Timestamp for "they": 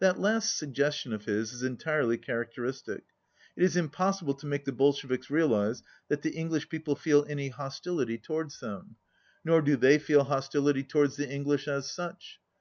9.76-10.00